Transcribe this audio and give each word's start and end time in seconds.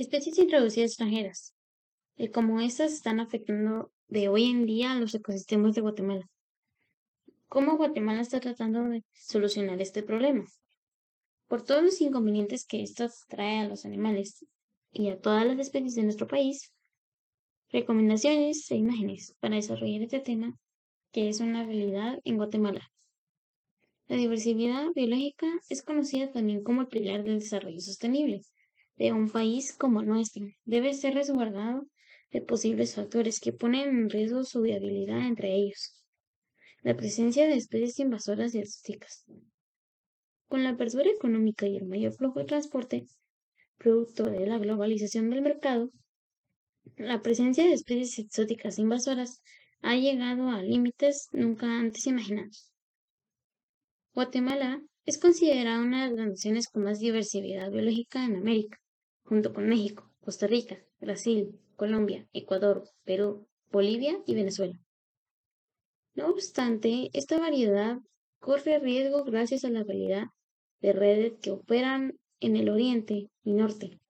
Especies 0.00 0.38
introducidas 0.38 0.92
extranjeras, 0.92 1.54
y 2.16 2.28
cómo 2.28 2.58
estas 2.62 2.90
están 2.94 3.20
afectando 3.20 3.92
de 4.08 4.30
hoy 4.30 4.46
en 4.46 4.64
día 4.64 4.92
a 4.92 4.98
los 4.98 5.14
ecosistemas 5.14 5.74
de 5.74 5.82
Guatemala. 5.82 6.26
¿Cómo 7.48 7.76
Guatemala 7.76 8.22
está 8.22 8.40
tratando 8.40 8.82
de 8.84 9.04
solucionar 9.12 9.78
este 9.82 10.02
problema? 10.02 10.46
Por 11.48 11.64
todos 11.64 11.82
los 11.82 12.00
inconvenientes 12.00 12.64
que 12.64 12.82
esto 12.82 13.10
trae 13.28 13.58
a 13.58 13.68
los 13.68 13.84
animales 13.84 14.42
y 14.90 15.10
a 15.10 15.20
todas 15.20 15.46
las 15.46 15.58
especies 15.58 15.96
de 15.96 16.04
nuestro 16.04 16.26
país, 16.26 16.72
recomendaciones 17.68 18.70
e 18.70 18.76
imágenes 18.76 19.36
para 19.38 19.56
desarrollar 19.56 20.00
este 20.00 20.20
tema 20.20 20.58
que 21.12 21.28
es 21.28 21.40
una 21.40 21.62
realidad 21.66 22.20
en 22.24 22.38
Guatemala. 22.38 22.90
La 24.08 24.16
diversidad 24.16 24.86
biológica 24.94 25.46
es 25.68 25.82
conocida 25.82 26.32
también 26.32 26.64
como 26.64 26.80
el 26.80 26.88
pilar 26.88 27.22
del 27.22 27.40
desarrollo 27.40 27.80
sostenible 27.80 28.40
de 29.00 29.14
un 29.14 29.30
país 29.30 29.72
como 29.72 30.02
el 30.02 30.08
nuestro. 30.08 30.44
Debe 30.66 30.92
ser 30.92 31.14
resguardado 31.14 31.86
de 32.32 32.42
posibles 32.42 32.94
factores 32.94 33.40
que 33.40 33.50
ponen 33.50 33.88
en 33.88 34.10
riesgo 34.10 34.44
su 34.44 34.60
viabilidad 34.60 35.26
entre 35.26 35.54
ellos. 35.54 36.04
La 36.82 36.94
presencia 36.94 37.46
de 37.46 37.54
especies 37.54 37.98
invasoras 37.98 38.54
y 38.54 38.58
exóticas. 38.58 39.24
Con 40.48 40.64
la 40.64 40.70
apertura 40.70 41.08
económica 41.08 41.66
y 41.66 41.78
el 41.78 41.86
mayor 41.86 42.12
flujo 42.12 42.40
de 42.40 42.44
transporte, 42.44 43.06
producto 43.78 44.24
de 44.24 44.46
la 44.46 44.58
globalización 44.58 45.30
del 45.30 45.40
mercado, 45.40 45.90
la 46.96 47.22
presencia 47.22 47.64
de 47.64 47.72
especies 47.72 48.18
exóticas 48.18 48.78
invasoras 48.78 49.40
ha 49.80 49.96
llegado 49.96 50.50
a 50.50 50.62
límites 50.62 51.28
nunca 51.32 51.78
antes 51.78 52.06
imaginados. 52.06 52.70
Guatemala 54.12 54.82
es 55.06 55.16
considerada 55.16 55.80
una 55.80 56.04
de 56.10 56.16
las 56.16 56.28
naciones 56.28 56.68
con 56.68 56.82
más 56.82 56.98
diversidad 56.98 57.70
biológica 57.70 58.26
en 58.26 58.36
América 58.36 58.78
junto 59.30 59.52
con 59.52 59.68
México, 59.68 60.10
Costa 60.24 60.48
Rica, 60.48 60.76
Brasil, 61.00 61.56
Colombia, 61.76 62.26
Ecuador, 62.32 62.82
Perú, 63.04 63.46
Bolivia 63.70 64.18
y 64.26 64.34
Venezuela. 64.34 64.76
No 66.14 66.30
obstante, 66.30 67.10
esta 67.12 67.38
variedad 67.38 67.98
corre 68.40 68.80
riesgo 68.80 69.22
gracias 69.22 69.64
a 69.64 69.70
la 69.70 69.80
habilidad 69.80 70.24
de 70.80 70.92
redes 70.92 71.34
que 71.40 71.52
operan 71.52 72.18
en 72.40 72.56
el 72.56 72.68
oriente 72.70 73.30
y 73.44 73.52
norte 73.52 74.00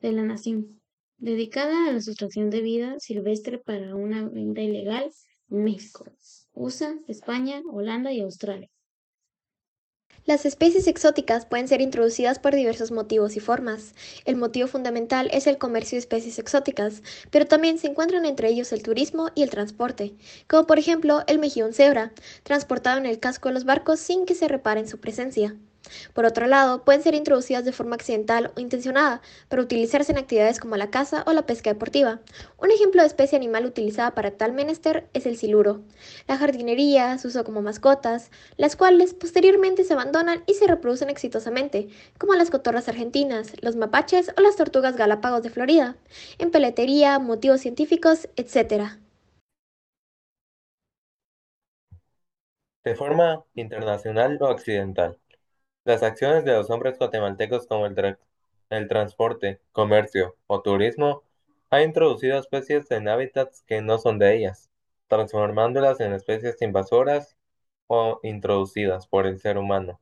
de 0.00 0.12
la 0.12 0.22
nación, 0.22 0.80
dedicada 1.16 1.88
a 1.88 1.92
la 1.92 2.00
sustracción 2.00 2.48
de 2.50 2.60
vida 2.60 2.94
silvestre 3.00 3.58
para 3.58 3.96
una 3.96 4.28
venta 4.28 4.62
ilegal 4.62 5.10
en 5.50 5.64
México, 5.64 6.04
USA, 6.52 6.96
España, 7.08 7.60
Holanda 7.72 8.12
y 8.12 8.20
Australia. 8.20 8.70
Las 10.26 10.46
especies 10.46 10.86
exóticas 10.86 11.44
pueden 11.44 11.68
ser 11.68 11.82
introducidas 11.82 12.38
por 12.38 12.54
diversos 12.54 12.90
motivos 12.90 13.36
y 13.36 13.40
formas. 13.40 13.92
El 14.24 14.36
motivo 14.36 14.66
fundamental 14.66 15.28
es 15.34 15.46
el 15.46 15.58
comercio 15.58 15.96
de 15.96 16.00
especies 16.00 16.38
exóticas, 16.38 17.02
pero 17.30 17.44
también 17.46 17.76
se 17.76 17.88
encuentran 17.88 18.24
entre 18.24 18.48
ellos 18.48 18.72
el 18.72 18.82
turismo 18.82 19.28
y 19.34 19.42
el 19.42 19.50
transporte, 19.50 20.14
como 20.48 20.66
por 20.66 20.78
ejemplo 20.78 21.24
el 21.26 21.38
mejillón 21.38 21.74
cebra, 21.74 22.14
transportado 22.42 22.96
en 22.96 23.04
el 23.04 23.20
casco 23.20 23.50
de 23.50 23.54
los 23.54 23.66
barcos 23.66 24.00
sin 24.00 24.24
que 24.24 24.34
se 24.34 24.48
reparen 24.48 24.88
su 24.88 24.98
presencia. 24.98 25.56
Por 26.12 26.24
otro 26.24 26.46
lado, 26.46 26.84
pueden 26.84 27.02
ser 27.02 27.14
introducidas 27.14 27.64
de 27.64 27.72
forma 27.72 27.96
accidental 27.96 28.52
o 28.56 28.60
intencionada 28.60 29.20
para 29.48 29.62
utilizarse 29.62 30.12
en 30.12 30.18
actividades 30.18 30.60
como 30.60 30.76
la 30.76 30.90
caza 30.90 31.24
o 31.26 31.32
la 31.32 31.46
pesca 31.46 31.70
deportiva. 31.72 32.20
Un 32.58 32.70
ejemplo 32.70 33.02
de 33.02 33.08
especie 33.08 33.36
animal 33.36 33.66
utilizada 33.66 34.14
para 34.14 34.32
tal 34.32 34.52
menester 34.52 35.08
es 35.12 35.26
el 35.26 35.36
siluro. 35.36 35.82
La 36.28 36.38
jardinería 36.38 37.18
se 37.18 37.28
usa 37.28 37.44
como 37.44 37.62
mascotas, 37.62 38.30
las 38.56 38.76
cuales 38.76 39.14
posteriormente 39.14 39.84
se 39.84 39.92
abandonan 39.94 40.42
y 40.46 40.54
se 40.54 40.66
reproducen 40.66 41.10
exitosamente, 41.10 41.88
como 42.18 42.34
las 42.34 42.50
cotorras 42.50 42.88
argentinas, 42.88 43.52
los 43.60 43.76
mapaches 43.76 44.32
o 44.36 44.40
las 44.40 44.56
tortugas 44.56 44.96
galápagos 44.96 45.42
de 45.42 45.50
Florida, 45.50 45.96
en 46.38 46.50
peletería, 46.50 47.18
motivos 47.18 47.60
científicos, 47.60 48.28
etc. 48.36 48.98
De 52.84 52.94
forma 52.94 53.44
internacional 53.54 54.38
o 54.40 54.46
accidental. 54.46 55.18
Las 55.84 56.02
acciones 56.02 56.44
de 56.44 56.52
los 56.52 56.70
hombres 56.70 56.98
guatemaltecos 56.98 57.66
como 57.66 57.86
el, 57.86 58.88
transporte, 58.88 59.60
comercio 59.72 60.36
o 60.46 60.62
turismo 60.62 61.22
han 61.68 61.82
introducido 61.82 62.38
especies 62.38 62.90
en 62.90 63.06
hábitats 63.06 63.62
que 63.66 63.82
no 63.82 63.98
son 63.98 64.18
de 64.18 64.34
ellas, 64.34 64.70
transformándolas 65.08 66.00
en 66.00 66.14
especies 66.14 66.60
invasoras 66.62 67.36
o 67.86 68.18
introducidas 68.22 69.06
por 69.06 69.26
el 69.26 69.38
ser 69.40 69.58
humano. 69.58 70.00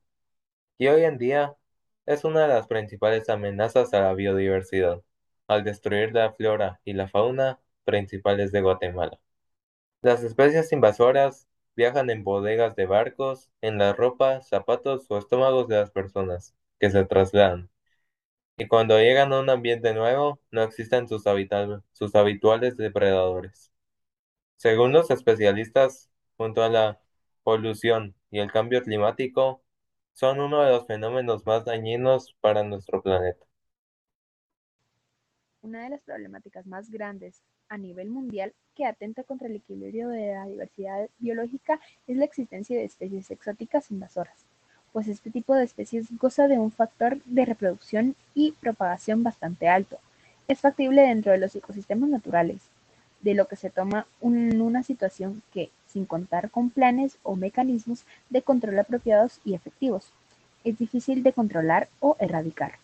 Y 0.79 0.87
hoy 0.87 1.03
en 1.05 1.19
día 1.19 1.57
es 2.07 2.25
una 2.25 2.43
de 2.43 2.49
las 2.49 2.69
principales 2.69 3.29
amenazas 3.29 3.93
a 3.93 4.03
la 4.03 4.15
biodiversidad, 4.15 5.03
al 5.49 5.65
destruir 5.65 6.13
la 6.13 6.33
flora 6.33 6.81
y 6.85 6.93
la 6.93 7.09
fauna 7.09 7.61
principales 7.85 8.53
de 8.53 8.61
Guatemala. 8.61 9.19
Las 10.01 10.23
especies 10.23 10.73
invasoras 10.73 11.49
Viajan 11.77 12.11
en 12.11 12.25
bodegas 12.25 12.77
de 12.77 12.87
barcos, 12.87 13.51
en 13.63 13.79
la 13.79 13.93
ropa, 13.93 14.41
zapatos 14.43 15.07
o 15.11 15.19
estómagos 15.19 15.69
de 15.69 15.77
las 15.77 15.91
personas 15.91 16.55
que 16.81 16.91
se 16.91 17.05
trasladan. 17.05 17.71
Y 18.59 18.69
cuando 18.69 18.99
llegan 18.99 19.33
a 19.33 19.41
un 19.41 19.51
ambiente 19.51 19.95
nuevo, 19.95 20.41
no 20.51 20.63
existen 20.63 21.09
sus, 21.09 21.25
sus 21.93 22.15
habituales 22.15 22.77
depredadores. 22.77 23.73
Según 24.57 24.93
los 24.93 25.11
especialistas, 25.11 26.11
junto 26.39 26.63
a 26.63 26.71
la 26.71 27.01
polución 27.45 28.15
y 28.31 28.41
el 28.41 28.51
cambio 28.53 28.83
climático, 28.83 29.63
son 30.15 30.41
uno 30.41 30.63
de 30.63 30.71
los 30.73 30.87
fenómenos 30.87 31.47
más 31.47 31.65
dañinos 31.67 32.35
para 32.41 32.63
nuestro 32.65 33.03
planeta. 33.03 33.45
Una 35.63 35.85
de 35.85 35.91
las 35.91 36.01
problemáticas 36.01 36.67
más 36.67 36.91
grandes 36.91 37.41
a 37.69 37.79
nivel 37.79 38.11
mundial 38.11 38.53
que 38.75 38.85
atenta 38.85 39.23
contra 39.23 39.47
el 39.47 39.55
equilibrio 39.55 40.09
de 40.09 40.35
la 40.35 40.45
diversidad 40.45 41.09
biológica 41.21 41.79
es 42.09 42.17
la 42.17 42.25
existencia 42.25 42.77
de 42.77 42.85
especies 42.85 43.31
exóticas 43.31 43.93
invasoras, 43.93 44.45
pues 44.93 45.07
este 45.07 45.31
tipo 45.31 45.55
de 45.55 45.63
especies 45.63 46.09
goza 46.19 46.49
de 46.49 46.59
un 46.59 46.73
factor 46.73 47.23
de 47.27 47.45
reproducción 47.45 48.17
y 48.35 48.53
propagación 48.61 49.23
bastante 49.23 49.69
alto. 49.69 50.01
Es 50.49 50.59
factible 50.59 51.03
dentro 51.03 51.31
de 51.31 51.39
los 51.39 51.55
ecosistemas 51.55 52.11
naturales, 52.11 52.63
de 53.21 53.35
lo 53.35 53.47
que 53.47 53.55
se 53.55 53.71
toma 53.71 54.09
en 54.21 54.61
una 54.61 54.83
situación 54.83 55.45
que, 55.53 55.71
sin 55.87 56.07
contar 56.07 56.51
con 56.51 56.71
planes 56.71 57.19
o 57.23 57.37
mecanismos 57.37 58.05
de 58.31 58.43
control 58.43 58.81
apropiados 58.81 59.41
y 59.45 59.55
efectivos, 59.55 60.13
es 60.65 60.77
difícil 60.77 61.23
de 61.23 61.33
controlar 61.33 61.89
o 62.01 62.17
erradicar. 62.19 62.81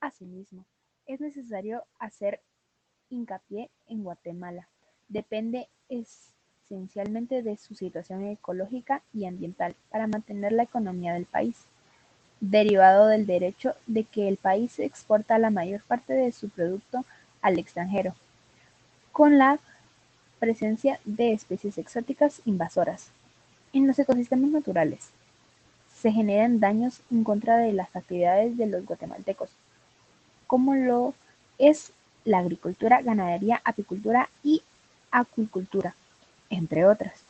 Asimismo, 0.00 0.66
es 1.06 1.20
necesario 1.20 1.84
hacer 1.98 2.40
hincapié 3.08 3.70
en 3.86 4.02
Guatemala 4.02 4.68
depende 5.08 5.68
esencialmente 5.88 7.42
de 7.42 7.56
su 7.56 7.74
situación 7.74 8.24
ecológica 8.26 9.02
y 9.12 9.26
ambiental 9.26 9.76
para 9.90 10.06
mantener 10.06 10.52
la 10.52 10.64
economía 10.64 11.14
del 11.14 11.26
país, 11.26 11.56
derivado 12.40 13.06
del 13.06 13.26
derecho 13.26 13.74
de 13.86 14.04
que 14.04 14.28
el 14.28 14.36
país 14.36 14.78
exporta 14.78 15.38
la 15.38 15.50
mayor 15.50 15.82
parte 15.82 16.12
de 16.12 16.32
su 16.32 16.48
producto 16.48 17.04
al 17.40 17.58
extranjero, 17.58 18.14
con 19.12 19.38
la 19.38 19.58
presencia 20.38 21.00
de 21.04 21.32
especies 21.32 21.78
exóticas 21.78 22.42
invasoras. 22.44 23.10
En 23.72 23.86
los 23.86 23.98
ecosistemas 23.98 24.50
naturales 24.50 25.10
se 25.94 26.10
generan 26.12 26.60
daños 26.60 27.00
en 27.10 27.24
contra 27.24 27.58
de 27.58 27.72
las 27.72 27.94
actividades 27.94 28.56
de 28.56 28.66
los 28.66 28.84
guatemaltecos, 28.84 29.50
como 30.46 30.74
lo 30.74 31.14
es 31.58 31.92
la 32.24 32.38
agricultura, 32.38 33.02
ganadería, 33.02 33.60
apicultura 33.64 34.28
y 34.42 34.62
acuicultura, 35.10 35.94
entre 36.50 36.84
otras. 36.84 37.22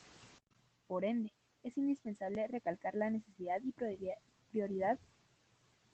Por 0.86 1.04
ende, 1.04 1.30
es 1.62 1.76
indispensable 1.76 2.46
recalcar 2.46 2.94
la 2.94 3.10
necesidad 3.10 3.60
y 3.62 3.72
prioridad 4.52 4.98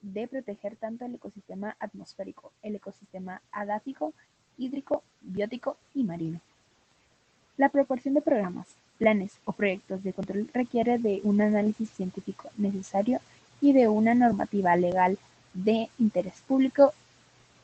de 0.02 0.28
proteger 0.28 0.76
tanto 0.76 1.04
el 1.04 1.14
ecosistema 1.14 1.76
atmosférico, 1.78 2.52
el 2.62 2.76
ecosistema 2.76 3.40
adáfico, 3.52 4.12
hídrico, 4.58 5.02
biótico 5.20 5.76
y 5.94 6.04
marino. 6.04 6.40
La 7.56 7.68
proporción 7.68 8.14
de 8.14 8.22
programas, 8.22 8.66
planes 8.98 9.38
o 9.44 9.52
proyectos 9.52 10.02
de 10.02 10.12
control 10.12 10.48
requiere 10.52 10.98
de 10.98 11.20
un 11.24 11.40
análisis 11.40 11.90
científico 11.90 12.50
necesario 12.56 13.20
y 13.60 13.72
de 13.72 13.88
una 13.88 14.14
normativa 14.14 14.76
legal 14.76 15.18
de 15.54 15.88
interés 15.98 16.40
público 16.46 16.92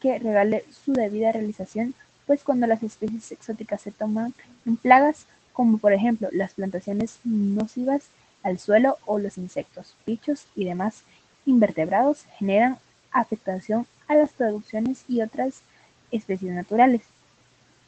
que 0.00 0.19
regale 0.19 0.65
su 0.85 0.93
debida 0.93 1.33
realización, 1.33 1.95
pues 2.27 2.45
cuando 2.45 2.67
las 2.67 2.83
especies 2.83 3.33
exóticas 3.33 3.83
se 3.83 3.91
toman 3.91 4.35
en 4.67 4.77
plagas, 4.77 5.27
como 5.53 5.79
por 5.79 5.93
ejemplo 5.93 6.29
las 6.33 6.55
plantaciones 6.55 7.19
nocivas 7.25 8.05
al 8.43 8.59
suelo 8.59 8.99
o 9.06 9.19
los 9.19 9.39
insectos, 9.39 9.95
bichos 10.06 10.47
y 10.55 10.65
demás 10.65 11.03
invertebrados, 11.47 12.25
generan 12.39 12.79
afectación 13.11 13.87
a 14.06 14.15
las 14.15 14.31
producciones 14.31 15.05
y 15.09 15.23
otras 15.23 15.62
especies 16.11 16.53
naturales. 16.53 17.03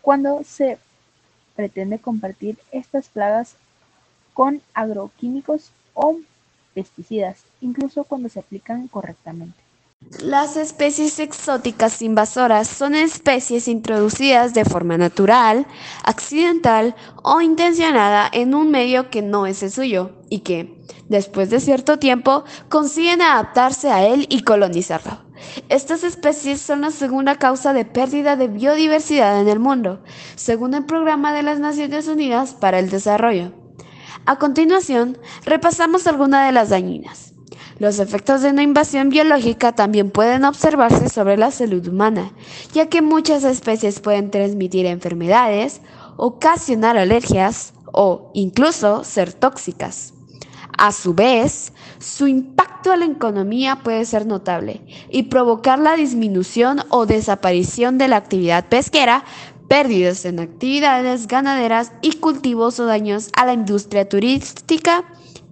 Cuando 0.03 0.43
se 0.45 0.79
pretende 1.55 1.99
compartir 1.99 2.59
estas 2.73 3.09
plagas 3.09 3.57
con 4.35 4.63
agroquímicos 4.73 5.71
o 5.95 6.17
pesticidas, 6.75 7.45
incluso 7.61 8.05
cuando 8.05 8.29
se 8.29 8.41
aplican 8.41 8.89
correctamente. 8.89 9.60
Las 10.19 10.57
especies 10.57 11.21
exóticas 11.21 12.03
invasoras 12.03 12.67
son 12.67 12.97
especies 12.97 13.69
introducidas 13.69 14.53
de 14.55 14.65
forma 14.65 14.99
natural, 14.99 15.69
accidental 16.03 16.97
o 17.23 17.41
intencionada 17.41 18.29
en 18.33 18.57
un 18.57 18.73
medio 18.73 19.09
que 19.09 19.23
no 19.23 19.47
es 19.47 19.63
el 19.63 19.71
suyo 19.71 20.11
y 20.29 20.41
que, 20.41 20.83
después 21.09 21.49
de 21.49 21.61
cierto 21.61 22.01
tiempo, 22.01 22.43
consiguen 22.69 23.23
adaptarse 23.23 23.93
a 23.93 24.05
él 24.05 24.27
y 24.31 24.43
colonizarlo. 24.43 25.21
Estas 25.69 26.03
especies 26.03 26.61
son 26.61 26.81
la 26.81 26.91
segunda 26.91 27.37
causa 27.37 27.73
de 27.73 27.85
pérdida 27.85 28.35
de 28.35 28.49
biodiversidad 28.49 29.41
en 29.41 29.49
el 29.49 29.61
mundo, 29.61 30.03
según 30.35 30.75
el 30.75 30.87
Programa 30.87 31.33
de 31.33 31.45
las 31.45 31.61
Naciones 31.61 32.09
Unidas 32.09 32.55
para 32.55 32.81
el 32.81 32.91
Desarrollo. 32.91 33.53
A 34.27 34.41
continuación, 34.41 35.19
repasamos 35.45 36.09
algunas 36.09 36.47
de 36.47 36.53
las 36.53 36.71
dañinas. 36.71 37.30
Los 37.81 37.99
efectos 37.99 38.43
de 38.43 38.51
una 38.51 38.63
invasión 38.63 39.09
biológica 39.09 39.73
también 39.73 40.11
pueden 40.11 40.45
observarse 40.45 41.09
sobre 41.09 41.39
la 41.39 41.51
salud 41.51 41.89
humana, 41.89 42.31
ya 42.75 42.91
que 42.91 43.01
muchas 43.01 43.43
especies 43.43 44.01
pueden 44.01 44.31
transmitir 44.31 44.85
enfermedades, 44.85 45.81
ocasionar 46.19 46.99
alergias 46.99 47.73
o 47.91 48.33
incluso 48.35 49.03
ser 49.03 49.33
tóxicas. 49.33 50.13
A 50.77 50.93
su 50.93 51.15
vez, 51.15 51.73
su 51.99 52.27
impacto 52.27 52.93
a 52.93 52.99
la 52.99 53.07
economía 53.07 53.77
puede 53.77 54.05
ser 54.05 54.27
notable 54.27 54.83
y 55.09 55.23
provocar 55.23 55.79
la 55.79 55.97
disminución 55.97 56.83
o 56.91 57.07
desaparición 57.07 57.97
de 57.97 58.09
la 58.09 58.17
actividad 58.17 58.69
pesquera, 58.69 59.25
pérdidas 59.69 60.27
en 60.27 60.41
actividades 60.41 61.27
ganaderas 61.29 61.93
y 62.03 62.13
cultivos 62.17 62.79
o 62.79 62.85
daños 62.85 63.31
a 63.35 63.47
la 63.47 63.55
industria 63.55 64.07
turística, 64.07 65.05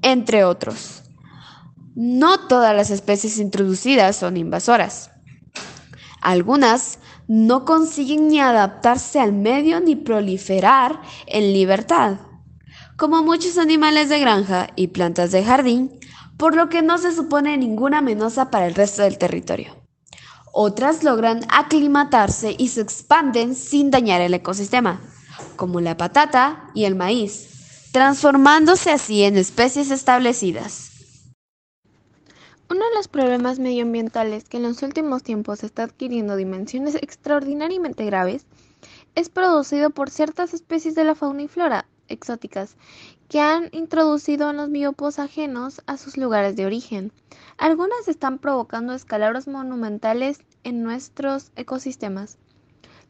entre 0.02 0.44
otros. 0.44 1.07
No 2.00 2.46
todas 2.46 2.76
las 2.76 2.90
especies 2.90 3.38
introducidas 3.38 4.14
son 4.14 4.36
invasoras. 4.36 5.10
Algunas 6.20 7.00
no 7.26 7.64
consiguen 7.64 8.28
ni 8.28 8.38
adaptarse 8.38 9.18
al 9.18 9.32
medio 9.32 9.80
ni 9.80 9.96
proliferar 9.96 11.02
en 11.26 11.52
libertad, 11.52 12.18
como 12.96 13.24
muchos 13.24 13.58
animales 13.58 14.10
de 14.10 14.20
granja 14.20 14.68
y 14.76 14.86
plantas 14.86 15.32
de 15.32 15.42
jardín, 15.42 15.98
por 16.36 16.54
lo 16.54 16.68
que 16.68 16.82
no 16.82 16.98
se 16.98 17.12
supone 17.12 17.58
ninguna 17.58 17.98
amenaza 17.98 18.48
para 18.48 18.68
el 18.68 18.76
resto 18.76 19.02
del 19.02 19.18
territorio. 19.18 19.74
Otras 20.52 21.02
logran 21.02 21.40
aclimatarse 21.48 22.54
y 22.56 22.68
se 22.68 22.82
expanden 22.82 23.56
sin 23.56 23.90
dañar 23.90 24.20
el 24.20 24.34
ecosistema, 24.34 25.00
como 25.56 25.80
la 25.80 25.96
patata 25.96 26.70
y 26.76 26.84
el 26.84 26.94
maíz, 26.94 27.90
transformándose 27.90 28.92
así 28.92 29.24
en 29.24 29.36
especies 29.36 29.90
establecidas. 29.90 30.97
Uno 32.70 32.84
de 32.84 32.96
los 32.96 33.08
problemas 33.08 33.58
medioambientales 33.58 34.46
que 34.46 34.58
en 34.58 34.64
los 34.64 34.82
últimos 34.82 35.22
tiempos 35.22 35.64
está 35.64 35.84
adquiriendo 35.84 36.36
dimensiones 36.36 36.96
extraordinariamente 36.96 38.04
graves 38.04 38.44
es 39.14 39.30
producido 39.30 39.88
por 39.88 40.10
ciertas 40.10 40.52
especies 40.52 40.94
de 40.94 41.04
la 41.04 41.14
fauna 41.14 41.44
y 41.44 41.48
flora 41.48 41.86
exóticas 42.08 42.76
que 43.30 43.40
han 43.40 43.70
introducido 43.72 44.50
en 44.50 44.58
los 44.58 44.70
biopos 44.70 45.18
ajenos 45.18 45.80
a 45.86 45.96
sus 45.96 46.18
lugares 46.18 46.56
de 46.56 46.66
origen. 46.66 47.10
Algunas 47.56 48.06
están 48.06 48.38
provocando 48.38 48.92
escalabros 48.92 49.48
monumentales 49.48 50.40
en 50.62 50.82
nuestros 50.82 51.52
ecosistemas. 51.56 52.36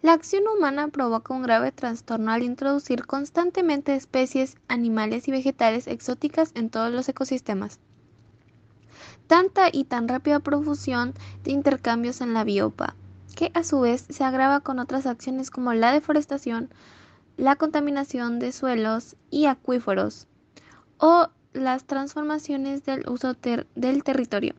La 0.02 0.12
acción 0.12 0.44
humana 0.46 0.86
provoca 0.86 1.34
un 1.34 1.42
grave 1.42 1.72
trastorno 1.72 2.30
al 2.30 2.44
introducir 2.44 3.06
constantemente 3.06 3.96
especies 3.96 4.56
animales 4.68 5.26
y 5.26 5.32
vegetales 5.32 5.88
exóticas 5.88 6.52
en 6.54 6.70
todos 6.70 6.92
los 6.92 7.08
ecosistemas 7.08 7.80
tanta 9.28 9.68
y 9.70 9.84
tan 9.84 10.08
rápida 10.08 10.40
profusión 10.40 11.14
de 11.44 11.52
intercambios 11.52 12.20
en 12.20 12.34
la 12.34 12.42
biopa, 12.42 12.96
que 13.36 13.52
a 13.54 13.62
su 13.62 13.80
vez 13.80 14.04
se 14.08 14.24
agrava 14.24 14.60
con 14.60 14.80
otras 14.80 15.06
acciones 15.06 15.50
como 15.50 15.72
la 15.74 15.92
deforestación, 15.92 16.70
la 17.36 17.54
contaminación 17.54 18.40
de 18.40 18.50
suelos 18.50 19.14
y 19.30 19.46
acuíferos 19.46 20.26
o 20.98 21.28
las 21.52 21.84
transformaciones 21.84 22.84
del 22.84 23.08
uso 23.08 23.34
del 23.74 24.02
territorio. 24.02 24.54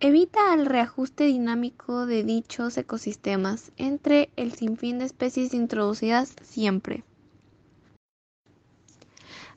Evita 0.00 0.52
el 0.54 0.66
reajuste 0.66 1.24
dinámico 1.24 2.06
de 2.06 2.24
dichos 2.24 2.76
ecosistemas 2.76 3.72
entre 3.76 4.30
el 4.36 4.52
sinfín 4.52 4.98
de 4.98 5.06
especies 5.06 5.54
introducidas 5.54 6.34
siempre. 6.42 7.04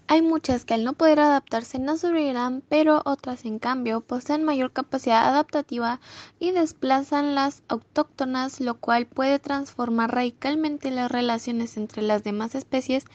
Hay 0.08 0.22
muchas 0.22 0.66
que 0.66 0.76
al 0.76 0.84
no 0.84 0.94
poder 0.94 1.20
adaptarse 1.20 1.80
no 1.80 1.98
sobrevivirán, 1.98 2.62
pero 2.70 3.02
otras 3.06 3.44
en 3.44 3.58
cambio 3.58 4.02
poseen 4.02 4.44
mayor 4.44 4.72
capacidad 4.72 5.28
adaptativa 5.28 6.00
y 6.40 6.52
desplazan 6.52 7.34
las 7.34 7.64
autóctonas, 7.68 8.60
lo 8.60 8.76
cual 8.76 9.08
puede 9.08 9.40
transformar 9.40 10.14
radicalmente 10.14 10.92
las 10.92 11.12
relaciones 11.12 11.76
entre 11.78 12.04
las 12.04 12.24
demás 12.24 12.54
especies 12.54 13.06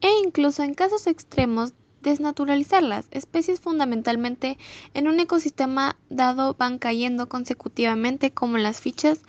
e 0.00 0.10
incluso 0.24 0.64
en 0.64 0.74
casos 0.74 1.06
extremos 1.06 1.74
desnaturalizarlas. 2.02 3.06
Especies 3.12 3.60
fundamentalmente 3.60 4.58
en 4.94 5.06
un 5.06 5.20
ecosistema 5.20 5.96
dado 6.10 6.54
van 6.54 6.78
cayendo 6.78 7.28
consecutivamente 7.28 8.32
como 8.32 8.58
las 8.58 8.80
fichas 8.80 9.20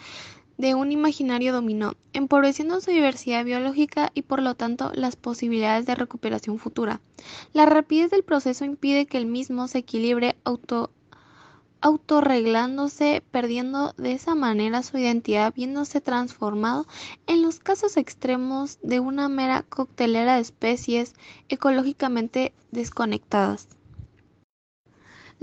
de 0.57 0.75
un 0.75 0.91
imaginario 0.91 1.53
dominó, 1.53 1.93
empobreciendo 2.13 2.79
su 2.81 2.91
diversidad 2.91 3.45
biológica 3.45 4.11
y 4.13 4.21
por 4.21 4.41
lo 4.41 4.55
tanto 4.55 4.91
las 4.93 5.15
posibilidades 5.15 5.85
de 5.85 5.95
recuperación 5.95 6.59
futura. 6.59 7.01
La 7.53 7.65
rapidez 7.65 8.11
del 8.11 8.23
proceso 8.23 8.65
impide 8.65 9.05
que 9.05 9.17
el 9.17 9.25
mismo 9.25 9.67
se 9.67 9.79
equilibre 9.79 10.35
auto 10.43 10.91
autorreglándose, 11.83 13.21
perdiendo 13.29 13.93
de 13.97 14.13
esa 14.13 14.35
manera 14.35 14.83
su 14.83 14.97
identidad, 14.97 15.53
viéndose 15.53 15.99
transformado 15.99 16.87
en 17.27 17.41
los 17.41 17.59
casos 17.59 17.97
extremos 17.97 18.79
de 18.81 19.01
una 19.01 19.27
mera 19.27 19.63
coctelera 19.63 20.35
de 20.35 20.41
especies 20.41 21.13
ecológicamente 21.49 22.53
desconectadas. 22.71 23.67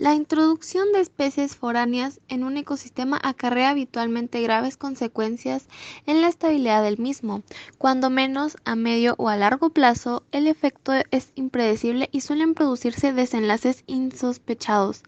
La 0.00 0.14
introducción 0.14 0.92
de 0.92 1.00
especies 1.00 1.56
foráneas 1.56 2.20
en 2.28 2.42
un 2.42 2.56
ecosistema 2.56 3.20
acarrea 3.22 3.68
habitualmente 3.68 4.40
graves 4.40 4.78
consecuencias 4.78 5.68
en 6.06 6.22
la 6.22 6.28
estabilidad 6.28 6.82
del 6.82 6.96
mismo. 6.96 7.42
Cuando 7.76 8.08
menos 8.08 8.56
a 8.64 8.76
medio 8.76 9.14
o 9.18 9.28
a 9.28 9.36
largo 9.36 9.68
plazo, 9.68 10.22
el 10.32 10.46
efecto 10.46 10.94
es 11.10 11.32
impredecible 11.34 12.08
y 12.12 12.22
suelen 12.22 12.54
producirse 12.54 13.12
desenlaces 13.12 13.84
insospechados. 13.86 15.02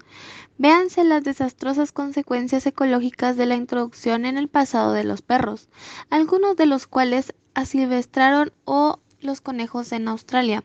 Véanse 0.58 1.04
las 1.04 1.24
desastrosas 1.24 1.90
consecuencias 1.90 2.66
ecológicas 2.66 3.38
de 3.38 3.46
la 3.46 3.56
introducción 3.56 4.26
en 4.26 4.36
el 4.36 4.48
pasado 4.48 4.92
de 4.92 5.04
los 5.04 5.22
perros, 5.22 5.70
algunos 6.10 6.54
de 6.54 6.66
los 6.66 6.86
cuales 6.86 7.32
asilvestraron 7.54 8.52
o 8.66 9.00
los 9.20 9.40
conejos 9.40 9.90
en 9.92 10.08
Australia. 10.08 10.64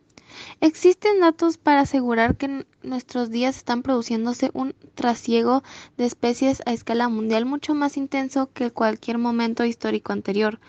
Existen 0.61 1.19
datos 1.19 1.57
para 1.57 1.81
asegurar 1.81 2.35
que 2.35 2.45
en 2.47 2.67
nuestros 2.83 3.29
días 3.29 3.57
están 3.57 3.83
produciéndose 3.83 4.51
un 4.53 4.73
trasiego 4.95 5.63
de 5.97 6.05
especies 6.05 6.61
a 6.65 6.73
escala 6.73 7.09
mundial 7.09 7.45
mucho 7.45 7.73
más 7.73 7.97
intenso 7.97 8.49
que 8.53 8.71
cualquier 8.71 9.17
momento 9.17 9.65
histórico 9.65 10.13
anterior, 10.13 10.59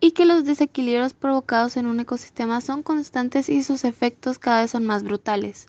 y 0.00 0.12
que 0.12 0.26
los 0.26 0.44
desequilibrios 0.44 1.14
provocados 1.14 1.76
en 1.76 1.86
un 1.86 2.00
ecosistema 2.00 2.60
son 2.60 2.82
constantes 2.82 3.48
y 3.48 3.62
sus 3.62 3.84
efectos 3.84 4.38
cada 4.38 4.62
vez 4.62 4.70
son 4.70 4.84
más 4.84 5.02
brutales. 5.02 5.66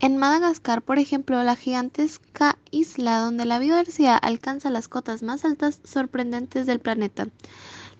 En 0.00 0.16
Madagascar, 0.16 0.82
por 0.82 0.98
ejemplo, 0.98 1.40
la 1.44 1.54
gigantesca 1.54 2.58
isla 2.72 3.20
donde 3.20 3.44
la 3.44 3.60
biodiversidad 3.60 4.18
alcanza 4.20 4.68
las 4.68 4.88
cotas 4.88 5.22
más 5.22 5.44
altas 5.44 5.78
sorprendentes 5.84 6.66
del 6.66 6.80
planeta, 6.80 7.28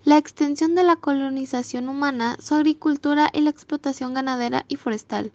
la 0.03 0.17
extensión 0.17 0.75
de 0.75 0.83
la 0.83 0.97
colonización 0.97 1.87
humana, 1.87 2.37
su 2.41 2.55
agricultura 2.55 3.29
y 3.31 3.41
la 3.41 3.49
explotación 3.49 4.13
ganadera 4.13 4.65
y 4.67 4.75
forestal, 4.75 5.31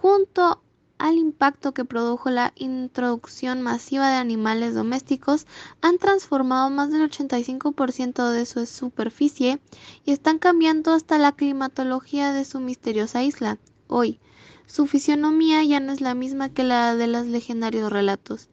junto 0.00 0.62
al 0.98 1.16
impacto 1.16 1.72
que 1.72 1.84
produjo 1.84 2.28
la 2.30 2.52
introducción 2.56 3.62
masiva 3.62 4.10
de 4.10 4.16
animales 4.16 4.74
domésticos, 4.74 5.46
han 5.80 5.98
transformado 5.98 6.68
más 6.70 6.90
del 6.90 7.08
85% 7.08 8.30
de 8.30 8.44
su 8.46 8.66
superficie 8.66 9.60
y 10.04 10.12
están 10.12 10.38
cambiando 10.38 10.92
hasta 10.92 11.16
la 11.18 11.32
climatología 11.32 12.32
de 12.32 12.44
su 12.44 12.60
misteriosa 12.60 13.22
isla. 13.22 13.58
Hoy, 13.86 14.20
su 14.66 14.86
fisionomía 14.86 15.64
ya 15.64 15.80
no 15.80 15.92
es 15.92 16.00
la 16.00 16.14
misma 16.14 16.50
que 16.50 16.64
la 16.64 16.96
de 16.96 17.06
los 17.06 17.26
legendarios 17.26 17.90
relatos 17.90 18.48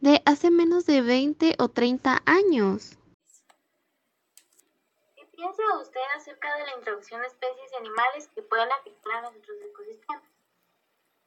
de 0.00 0.22
hace 0.24 0.50
menos 0.50 0.86
de 0.86 1.02
20 1.02 1.54
o 1.58 1.68
30 1.68 2.22
años 2.26 2.98
piensa 5.36 5.62
usted 5.80 6.00
acerca 6.14 6.56
de 6.56 6.66
la 6.66 6.76
introducción 6.76 7.20
de 7.20 7.28
especies 7.28 7.72
y 7.72 7.76
animales 7.76 8.28
que 8.34 8.42
pueden 8.42 8.72
afectar 8.72 9.24
a 9.24 9.30
nuestros 9.30 9.58
ecosistemas? 9.62 10.24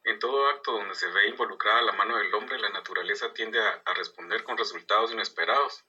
En 0.04 0.20
todo 0.20 0.50
acto 0.50 0.72
donde 0.72 0.96
se 0.96 1.08
ve 1.12 1.28
involucrada 1.28 1.82
la 1.84 1.92
mano 1.94 2.18
del 2.18 2.34
hombre, 2.34 2.58
la 2.58 2.70
naturaleza 2.70 3.34
tiende 3.34 3.60
a, 3.62 3.94
responder 3.94 4.44
con 4.44 4.58
resultados 4.58 5.12
inesperados, 5.12 5.86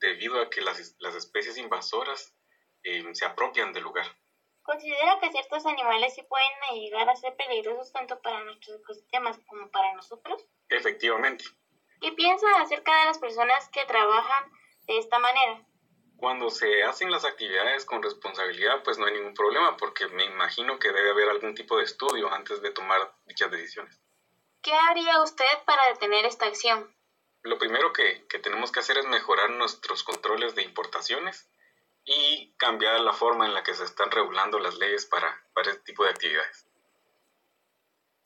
debido 0.00 0.40
a 0.40 0.50
que 0.50 0.60
las, 0.60 0.78
especies 0.78 1.56
invasoras 1.58 2.34
eh, 2.82 3.04
se 3.12 3.24
apropian 3.24 3.72
del 3.72 3.84
lugar. 3.84 4.06
¿Considera 4.62 5.18
que 5.20 5.30
ciertos 5.30 5.64
animales 5.66 6.14
sí 6.14 6.22
pueden 6.22 6.80
llegar 6.80 7.08
a 7.08 7.16
ser 7.16 7.36
peligrosos 7.36 7.92
tanto 7.92 8.20
para 8.20 8.44
nuestros 8.44 8.80
ecosistemas 8.80 9.38
como 9.46 9.70
para 9.70 9.94
nosotros? 9.94 10.44
Efectivamente. 10.68 11.44
¿Qué 12.00 12.12
piensa 12.12 12.46
acerca 12.60 12.98
de 13.00 13.04
las 13.06 13.18
personas 13.18 13.68
que 13.68 13.84
trabajan 13.84 14.52
de 14.86 14.98
esta 14.98 15.18
manera? 15.18 15.66
Cuando 16.20 16.50
se 16.50 16.82
hacen 16.82 17.10
las 17.10 17.24
actividades 17.24 17.86
con 17.86 18.02
responsabilidad, 18.02 18.82
pues 18.82 18.98
no 18.98 19.06
hay 19.06 19.14
ningún 19.14 19.32
problema, 19.32 19.78
porque 19.78 20.06
me 20.08 20.26
imagino 20.26 20.78
que 20.78 20.92
debe 20.92 21.12
haber 21.12 21.30
algún 21.30 21.54
tipo 21.54 21.78
de 21.78 21.84
estudio 21.84 22.30
antes 22.30 22.60
de 22.60 22.70
tomar 22.72 23.10
dichas 23.24 23.50
decisiones. 23.50 23.98
¿Qué 24.60 24.74
haría 24.74 25.22
usted 25.22 25.46
para 25.64 25.82
detener 25.88 26.26
esta 26.26 26.44
acción? 26.44 26.94
Lo 27.40 27.56
primero 27.56 27.94
que, 27.94 28.26
que 28.28 28.38
tenemos 28.38 28.70
que 28.70 28.80
hacer 28.80 28.98
es 28.98 29.06
mejorar 29.06 29.48
nuestros 29.48 30.04
controles 30.04 30.54
de 30.54 30.62
importaciones 30.62 31.48
y 32.04 32.54
cambiar 32.58 33.00
la 33.00 33.14
forma 33.14 33.46
en 33.46 33.54
la 33.54 33.62
que 33.62 33.72
se 33.72 33.84
están 33.84 34.10
regulando 34.10 34.58
las 34.58 34.76
leyes 34.76 35.06
para, 35.06 35.42
para 35.54 35.70
este 35.70 35.84
tipo 35.84 36.04
de 36.04 36.10
actividades. 36.10 36.66